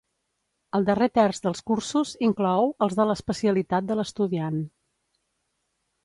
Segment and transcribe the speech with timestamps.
[0.77, 4.57] El darrer terç dels cursos inclou els de l'especialitat de l'estudiant.